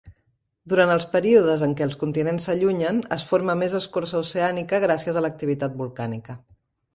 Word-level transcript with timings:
Durant 0.71 0.93
els 0.93 1.03
períodes 1.09 1.65
en 1.67 1.75
què 1.81 1.85
els 1.87 1.97
continents 2.03 2.47
s'allunyen, 2.49 3.03
es 3.17 3.27
forma 3.33 3.57
més 3.61 3.77
escorça 3.81 4.19
oceànica 4.25 4.81
gràcies 4.87 5.21
a 5.21 5.25
l'activitat 5.27 5.79
volcànica 5.85 6.39